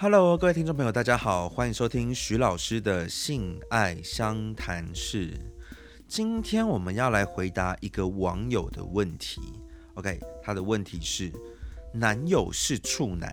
[0.00, 5.34] Hello，各位听众朋友，大家好，欢迎收听徐老师的性爱相谈室。
[6.06, 9.40] 今天我们要来回答一个网友的问题。
[9.94, 11.32] OK，他的问题是：
[11.92, 13.28] 男友是处男，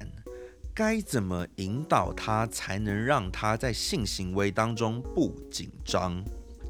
[0.73, 6.19] 该怎么引导他才能让他在性行为当中不紧张？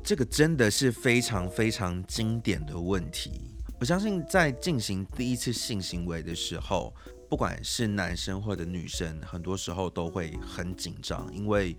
[0.03, 3.39] 这个真的是非常非常经典的问题。
[3.79, 6.93] 我相信在进行第一次性行为的时候。
[7.35, 11.75] 不管是男生或者女生，很多时候都会很紧张，因为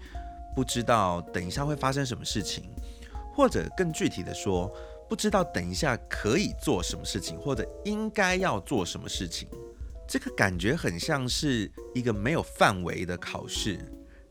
[0.55, 2.65] 不知道等一下会发生什么事情，
[3.35, 4.71] 或者更具体的说，
[5.09, 9.49] 不知道等一下可以做什么事情，或者应该要做什么事情。
[10.07, 13.79] 这个感觉很像是一个没有范围的考试，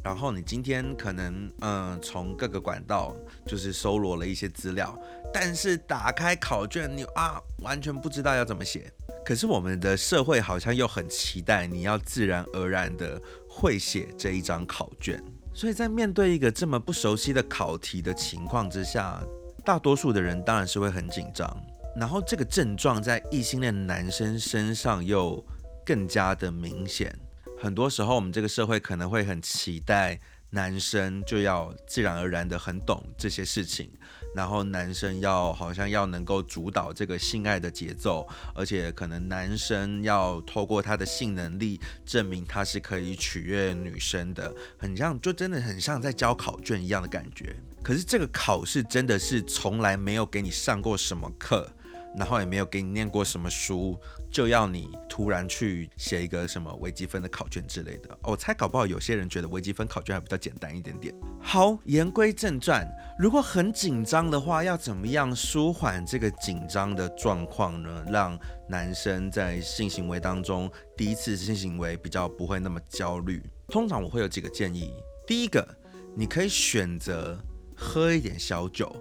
[0.03, 3.16] 然后你今天可能嗯从各个管道
[3.47, 4.95] 就是搜罗了一些资料，
[5.33, 8.94] 但是打开考卷你啊完全不知道要怎么写。
[9.25, 15.20] 可是我们的社会好像又很期待你要自然而然的会写这一张考卷，
[15.52, 19.19] 所以在面对一个这么不熟悉的考题的情况之下，
[19.66, 21.58] 大多数的人当然是会很紧张。
[21.97, 25.44] 然后这个症状在异性恋男生身上又
[25.83, 27.17] 更加的明显。
[27.57, 30.19] 很多时候我们这个社会可能会很期待
[30.50, 33.89] 男生就要自然而然的很懂这些事情。
[34.36, 47.56] 然后男生要好像要能够主导这个性爱的节奏，而且可能男生要透过他的性能力证明他是可以取悦女生的，很像就真的很像在交考卷一样的感觉。
[47.81, 51.72] 可是这个考试真的是从来没有给你上过什么课。
[52.17, 53.99] 然后也没有给你念过什么书，
[54.31, 58.17] 就要你突然去写一个什么微积分的考卷之类的。
[58.23, 61.13] 我猜搞不好有些人觉得微积分考卷还比较简单一点点。
[61.41, 62.88] 好，言归正传，
[63.19, 68.05] 如果很紧张的话，要怎么样舒缓这个紧张的状况呢？
[68.09, 73.41] 让男生在性行为当中第一次性行为比较不会那么焦虑。
[73.67, 74.94] 通常我会有几个建议。
[75.27, 75.67] 第一个，
[76.16, 77.38] 你可以选择
[77.75, 78.95] 喝一点小酒。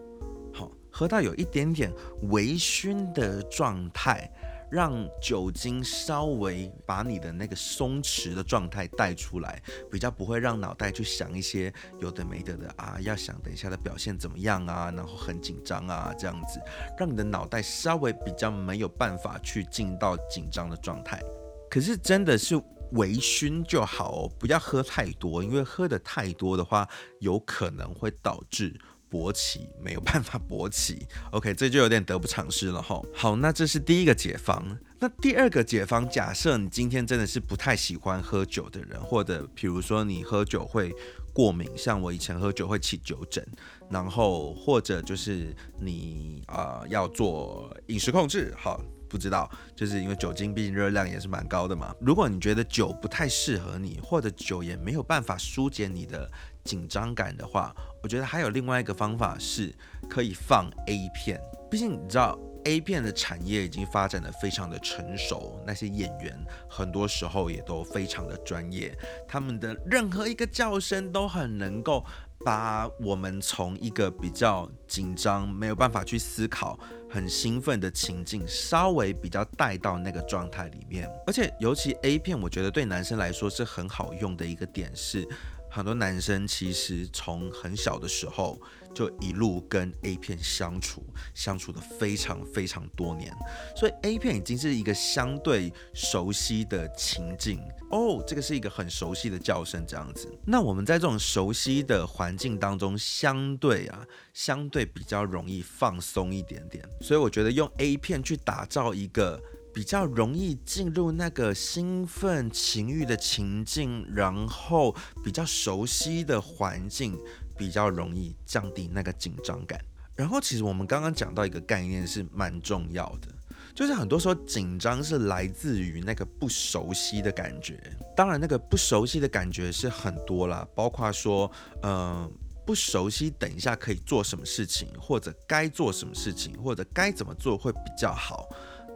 [0.96, 1.92] 喝到有一点点
[2.30, 4.30] 微醺的状态，
[4.70, 9.60] 让酒精稍微把你的那个松弛的状态带出来，
[9.90, 16.60] 比较不会让脑袋去想一些有的没的的啊，要想等一下的表现怎么样啊，然后很紧张啊这样子，
[16.96, 21.20] 让你的脑袋稍微比较没有办法去进到紧张的状态。
[21.68, 22.54] 可是真的是
[22.92, 26.88] 微醺就好哦，不要喝太多，因为喝的太多的话，
[27.18, 28.72] 有可能会导致。
[29.14, 33.00] 勃起没有办法勃起， OK，这就有点得不偿失了哈。
[33.14, 34.76] 好，那这是第一个解方。
[34.98, 40.92] 那第二个解方，假设你今天真的是不太喜欢喝酒的人，或者比如说你喝酒会
[41.32, 43.46] 过敏，像我以前喝酒会起酒疹，
[43.88, 48.82] 然后或者就是你啊要做饮食控制，好。
[49.14, 51.94] 不知道，就是因为酒精毕竟热量也是蛮高的嘛。
[52.00, 56.28] 如果你觉得酒不太适合你，或者酒也没有办法疏解你的
[56.64, 59.72] 紧张感的话，我觉得还有另外一个方法是
[60.10, 61.40] 可以放 A 片。
[61.70, 66.36] 毕竟你知道 A 片的产业已经发展的非常的成熟，那些演员
[66.68, 68.92] 很多时候也都非常的专业，
[69.28, 72.04] 他们的任何一个叫声都很能够。
[72.44, 76.78] 把我们从一个比较紧张、没有办法去思考、
[77.08, 81.10] 很兴奋的情境，稍微比较带到那个状态里面。
[81.26, 85.26] 而且，尤其 A 片，我觉得对男生来说是很好用的一个点是。
[85.74, 88.56] 很多男生其实从很小的时候
[88.94, 91.02] 就一路跟 A 片相处，
[91.34, 93.34] 相处的非常非常多年，
[93.74, 97.58] 所以 A 片已经是一个相对熟悉的情境
[97.90, 98.22] 哦。
[98.24, 100.32] 这个是一个很熟悉的叫声，这样子。
[100.46, 106.88] 那我们在这种熟悉的环境当中，相对啊，相对比较容易放松一点点。
[107.00, 109.42] 所以我觉得用 A 片去打造一个。
[109.74, 117.18] 比较容易进入那个兴奋情欲的情境，然后比较熟悉的环境，
[117.58, 119.78] 比较容易降低那个紧张感。
[120.14, 123.26] 然后，其实我们刚刚讲到一个概念是蛮重要的，
[123.74, 127.82] 就是很多时候紧张是来自于那个不熟悉的感觉。
[128.16, 131.50] 当然，那个不熟悉的感觉是很多啦，包括说，
[131.82, 132.30] 嗯，
[132.64, 138.48] 不熟悉等一下可以做什么事情，或者该做什么事情，或者该怎么做会比较好。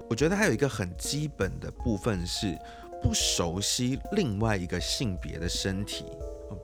[0.09, 2.59] 我觉得还有一个很基本的部分是
[3.03, 6.05] 不熟悉另外一个性别的身体，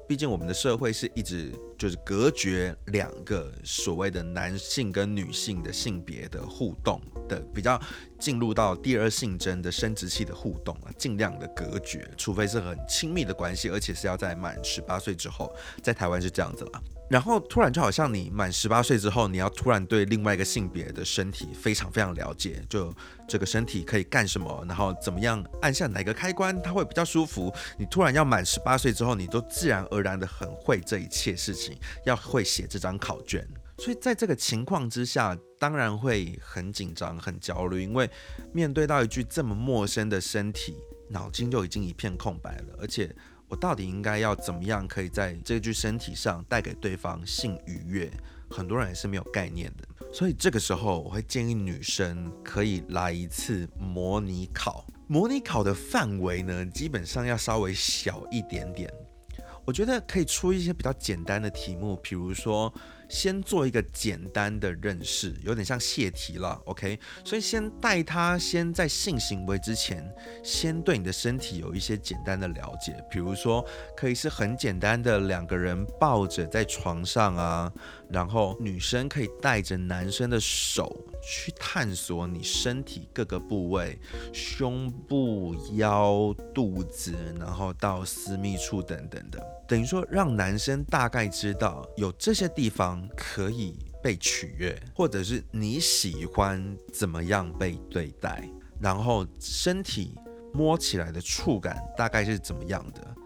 [0.08, 7.00] 毕竟我们的社会是一直就是隔绝两个所谓的男性跟女性的性别的互动。
[7.28, 7.80] 的比较
[8.18, 16.82] 进入到第二性征的生殖器的互动啊，尽量的隔绝，除非是很亲密的关系，而且是要在满十八岁之后，在台湾是这样子啦。
[17.10, 22.92] 然后突然就好像你满十八岁之后，你要突然对另外一个性别的身体非常非常了解，就
[23.28, 27.54] 这个身体可以干什么，然后怎么样按下哪个开关它会比较舒服。
[27.78, 31.76] 你突然要满十八岁之后，你都自然而然的很会这一切事情，
[32.06, 33.46] 要会写这张考卷。
[33.78, 38.10] 所以在这个情况之下，当然会很紧张、很焦虑，因为
[38.52, 40.76] 面对到一具这么陌生的身体，
[41.08, 43.10] 脑筋就已经一片空白了，而且。
[43.46, 48.10] 我到底应该要怎么样，可以在这具身体上带给对方性愉悦？
[48.50, 54.84] 很多人也是没有概念的，所以这个时候我会建议女生可以来一次模拟考。
[55.06, 58.90] 模拟考的范围呢，基本上要稍微小一点点。
[59.66, 62.72] 我觉得可以出一些比较简单的题目，比如说。
[63.14, 66.98] 先做一个简单的认识，有点像泄题了，OK？
[67.24, 70.04] 所以先带他先在性行为之前，
[70.42, 73.64] 先对你的身体有一些简单的了解，比如说
[73.96, 77.72] 可以是很简单的两个人抱着在床上啊，
[78.14, 83.98] 然后女生可以带着男生的手去探索你身体各个部位，
[84.32, 89.44] 胸部、腰、肚子，然后到私密处等等的。
[89.66, 100.14] 等于说，让男生大概知道有这些地方可以被取悦，或者是你喜欢怎么样被对待，然后身体
[100.52, 103.16] 摸起来的触感大概是怎么样的，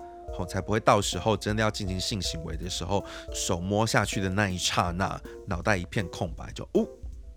[0.46, 6.86] 才不会到时候真的要进行性行为的时候，手摸下去的那一刹那，脑袋一片空白，就哦，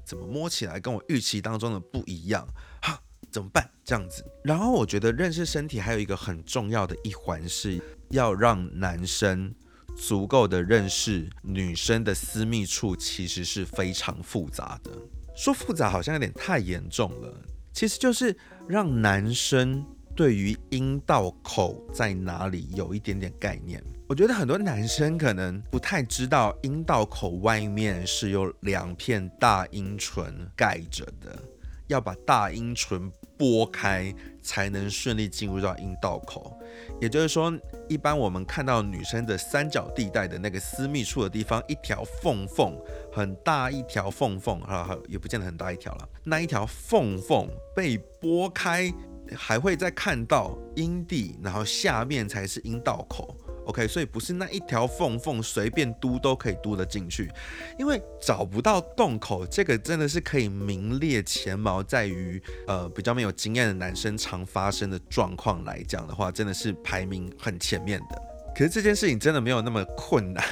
[0.06, 2.48] 怎么摸起来跟我预期当中的不一样？
[2.82, 3.02] 哈，
[3.32, 3.70] 怎么办？
[3.84, 4.26] 这样子。
[4.44, 7.82] 然后我觉得认识身体还有一个很重要的一环是。
[8.12, 9.56] 要让男生
[9.96, 14.92] 足够的认识女生的私密处，其实是非常复杂的。
[15.34, 17.34] 说复杂好像有点太严重了，
[17.72, 18.36] 其实就是
[18.68, 19.86] 让男生
[20.16, 23.84] 对于阴道口在哪里有一点点概念。
[24.08, 31.40] 我觉得很多男生可能不太知道，阴道口外面是有两片大阴唇盖着的，
[31.88, 36.60] 要把大阴唇拨开才能顺利进入到阴道口。
[37.00, 37.52] 也就是说，
[37.88, 42.78] 一般我们看到女生的三角地带的那个私密处的地方，一条缝缝
[43.14, 46.10] 很大一条缝缝，哈，也不见得很大一条了。
[46.24, 48.94] 那一条缝缝被拨开，
[49.36, 53.36] 还会再看到阴蒂，然后下面才是阴道口。
[53.66, 57.32] OK，所以不是那一条缝缝随便嘟都可以嘟得进去，
[57.78, 68.22] 因为找不到洞口，这个真的是可以名列前茅，在于呃比较没有经验的男生常发生的状况来讲的话，真的是排名很前面的。
[68.56, 70.44] 可是这件事情真的没有那么困难，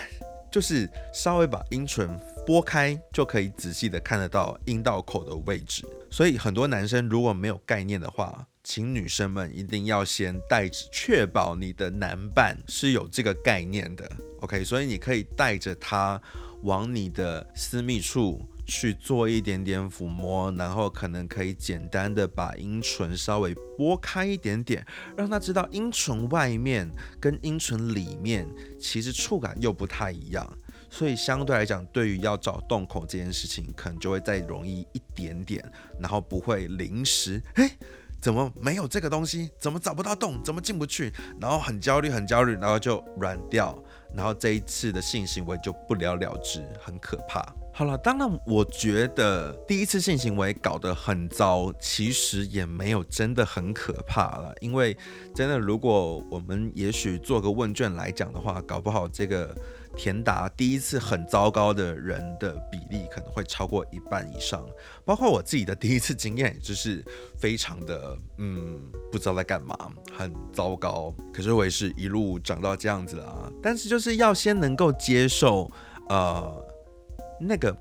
[0.51, 2.07] 就是稍微把阴唇
[2.45, 5.83] 拨开，就可以仔细的看得到阴道口的位置。
[6.11, 14.07] 所以很多男生如果没有概念的话，请女生们一定要先带着，确保你的男伴是有这个概念的。
[14.41, 16.21] OK，所以你可以带着他
[16.61, 24.85] 往你的私密处去做一点点抚摸，然后可能可以简单的把阴唇稍微拨开一点点，
[25.17, 26.87] 让他知道阴唇外面
[27.19, 28.47] 跟阴唇里面
[28.79, 30.47] 其实触感又不太一样。
[30.91, 35.59] 所以相对来讲，对于要找洞口这件事情，可能就会再容易一点点，
[35.99, 37.75] 然后不会临时哎。
[38.21, 39.49] 怎么没有这个东西？
[39.57, 40.41] 怎么找不到洞？
[40.43, 41.11] 怎么进不去？
[41.39, 43.77] 然后很焦虑，很焦虑，然后就软掉，
[44.13, 47.45] 然后这一次的性行为就不了了之，很可怕。
[47.73, 54.53] 好了，当然，我觉得第一次性行为搞得很糟，其实也没有真的很可怕了。
[54.59, 54.97] 因为
[55.33, 59.55] 真的，如果我们也许做个问卷来讲的话，搞不好这个。
[59.95, 64.65] 填答第一次很糟糕的人的比例可能会超过一半以上，
[65.03, 67.03] 包括我自己的第一次经验，就是
[67.37, 68.79] 非常的嗯
[69.11, 69.75] 不知道在干嘛，
[70.15, 71.13] 很糟糕。
[71.33, 73.51] 可是我也是一路长到这样子啊。
[73.61, 75.69] 但是就是要先能够接受，
[76.07, 76.65] 呃，
[77.39, 77.75] 那个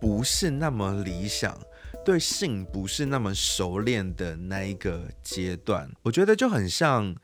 [0.00, 1.58] 不是那么理想，
[2.04, 7.16] 对性不是那么熟练的那一个阶段，我觉得就很像。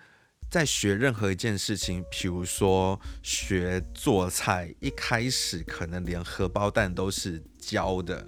[0.51, 8.27] 在学任何一件事情，比如说学做菜，一开始可能连荷包蛋都是教的，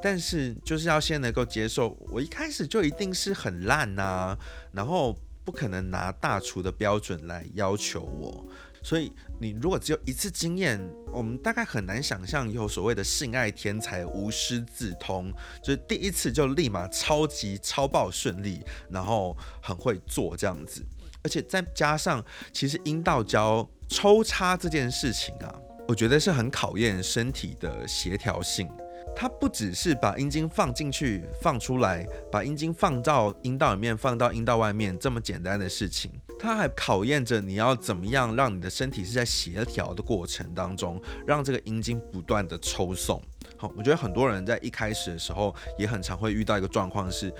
[0.00, 4.38] 但是就是要先能够接受，我一开始就一定是很烂呐，
[4.70, 8.46] 然后不可能拿大厨的标准来要求我。
[8.80, 10.78] 所以你如果只有一次经验，
[11.10, 20.84] 我们大概很难想象有所谓的性爱天才无师自通，就是第一次就立马超级超爆顺利，然后很会做这样子。
[21.24, 25.52] 而且再加上，其实阴道交抽插这件事情啊，
[25.88, 28.70] 我觉得是很考验身体的协调性。
[29.16, 43.22] 它不只是把阴茎放进去、放出来，把阴茎放到阴道里面、放到阴道外面这么简单的事情，它还考验着你要怎么样让你的身体是在协调的过程当中，让这个阴茎不断的抽送。
[43.56, 47.32] 好，我觉得很多人在一开始的时候也很常会遇到一个状况是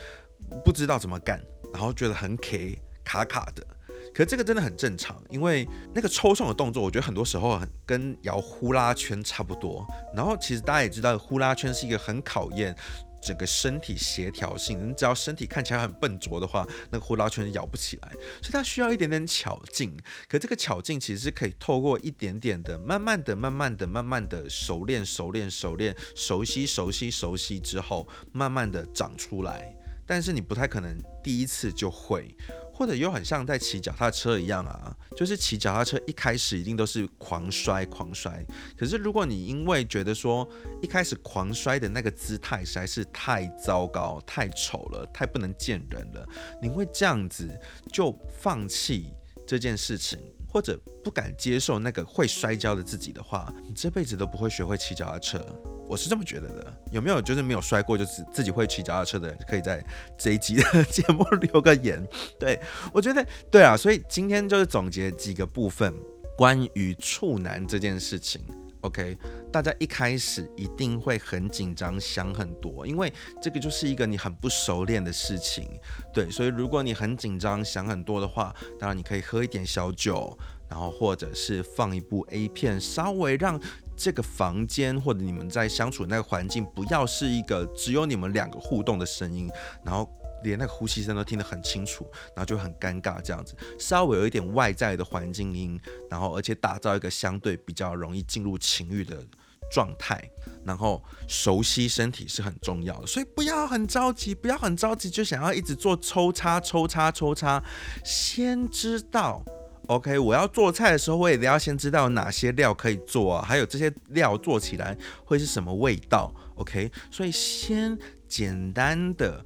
[0.64, 2.78] 不知道怎么干，然后觉得很 K
[3.14, 3.64] 卡卡的。
[4.12, 9.86] 可是这个真的很正常，因为那个抽送的动作，我觉得很多时候很跟摇呼啦圈差不多。
[10.14, 12.74] 然后其实大家也知道，呼啦圈是一个很考验
[13.20, 14.88] 整个身体协调性。
[14.88, 19.96] 你只要身体看起来很笨拙的话，那个呼啦圈摇不起来，所以它需要一点点巧劲。
[20.28, 29.74] 可这个巧劲其实是可以透过一点点的、慢慢的、慢慢的、慢慢的熟练、熟练、熟练、熟悉、熟悉、熟悉之后，慢慢的长出来。
[30.06, 32.32] 但是你不太可能第一次就会。
[32.74, 38.44] 或者又很像在骑脚踏车一样啊，就是骑脚踏车一开始一定都是狂摔狂摔。
[38.76, 40.46] 可是如果你因为觉得说
[40.82, 46.28] 一开始狂摔的那个姿态实在是太糟糕、太丑了、太不能见人了，
[46.60, 47.48] 你会这样子
[47.92, 49.12] 就放弃
[49.46, 50.18] 这件事情。
[50.46, 55.44] 或者不敢接受那个会摔跤的自己的话，你这辈子都不会学会骑脚踏车。
[55.88, 56.74] 我是这么觉得的。
[56.90, 59.84] 有没有就是没有摔过，就是自己会骑脚踏车的，可以在
[60.16, 62.04] 这一集的 节目留个言。
[62.38, 62.60] 对
[62.92, 65.94] 我觉得，对啊，所以今天就是总结几个部分，
[66.36, 68.40] 关于处男这件事情。
[68.80, 69.16] OK，
[69.50, 73.10] 大家一开始一定会很紧张，想很多，因为
[73.40, 75.66] 这个就是一个你很不熟练的事情，
[76.12, 80.36] 对，所以如果你很紧张，想很多的话，当然你可以喝一点小酒，
[80.68, 83.58] 然后或者是放一部 A 片，稍微让
[83.96, 89.50] 这个房间或者你们在相处的那个环境不要是一个只有你们两个互动的声音，
[89.84, 90.08] 然后。
[90.42, 99.26] 连那个呼吸声都听得很清楚，然后就很尴尬这样子，稍微有一点外在的环境音，然后而且打造一个相对比较容易进入情欲的
[99.72, 100.22] 状态，
[100.62, 107.64] 然后熟悉身体是很重要的，所以不要很着急，不要很着急就想要一直做抽插抽插抽插，
[108.04, 109.42] 先知道
[109.86, 117.98] ，OK，我要做菜的时候，我也得要先知道哪些料可以做啊，还有这些料做起来会是什么味道，OK，所以先
[118.28, 119.44] 简单的。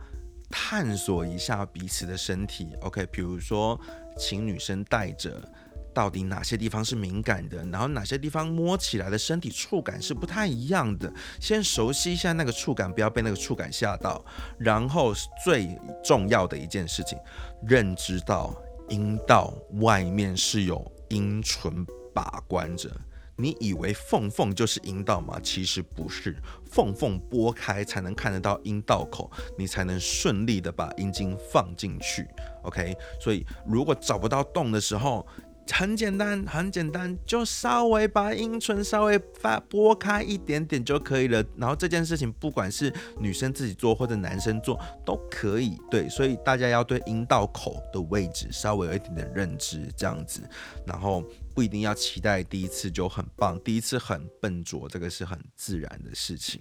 [0.50, 3.78] 探索一下彼此的身体，OK，比如说，
[4.18, 5.47] 请女生带着，
[5.92, 14.25] 到底哪些地方是敏感的，然后哪些地方摸起来的身体触感是不太一样的，先熟悉一下那个触感，不要被那个触感吓到。
[14.57, 15.12] 然后
[15.45, 17.18] 最重要的一件事情，
[17.66, 18.54] 认知到
[18.88, 22.90] 阴道外面是有阴唇把关着。
[23.40, 25.38] 你以为缝缝就是阴道吗？
[25.40, 32.26] 其实不是，缝缝拨开才能看得到阴道口，你才能顺利的把阴茎放进去。
[32.64, 35.25] OK，所以如果找不到洞的时候，
[35.71, 41.45] 很简单，很简单，就稍微把阴唇稍微发拨开一点点就可以了。
[41.57, 45.79] 然后这件事情，不管是女生自己做或者男生做都可以。
[45.91, 50.43] 对，所以大家要对阴道口的位置稍微有一点点认知，这样子。
[50.87, 51.23] 然后
[51.55, 56.61] 不一定要期待第一次就很棒，第一次很笨拙，这个是很自然的事情。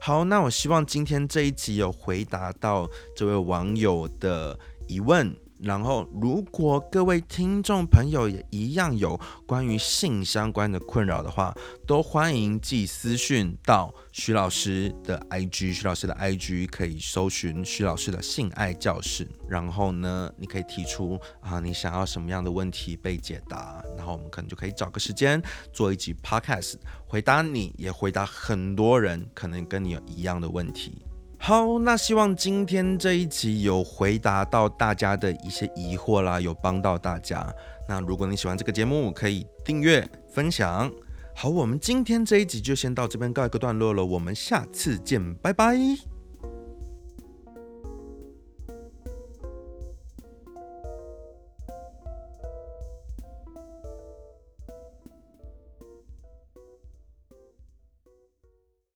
[0.00, 5.36] 好，那我希望今天这一集有回答到这位网友的疑问。
[5.60, 11.52] 然后，如果各位听众朋友也一样有关于性相关的困扰的话，
[11.86, 19.28] 都欢迎寄私讯到徐老师的 IG，徐老师的 IG 可以搜寻徐老师的性爱教室。
[19.48, 26.74] 然后呢，你可以提出啊，你想要什么样的问题被解答，然后我们可能就可以找个时间做一集 Podcast，
[27.06, 31.02] 回答你也回答很多人可能跟你有一样的问题。
[31.40, 37.46] 好，那希望今天这一集有回答到大家的一些疑惑啦，有帮到大家。
[37.88, 40.90] 那如果你喜欢这个节目，可以订阅、分享。
[41.34, 46.17] 好，我们今天这一集就先到这边告一个段落了，我们下次见，拜拜。